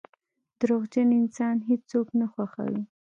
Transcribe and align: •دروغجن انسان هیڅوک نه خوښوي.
•دروغجن 0.59 1.09
انسان 1.21 1.55
هیڅوک 1.69 2.07
نه 2.19 2.25
خوښوي. 2.33 2.81